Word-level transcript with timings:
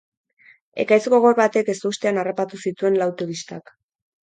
Ekaitz 0.83 1.03
gogor 1.15 1.37
batek 1.41 1.69
ezustean 1.75 2.21
harrapatu 2.23 2.65
zituen 2.71 3.01
lau 3.05 3.11
turistak. 3.23 3.75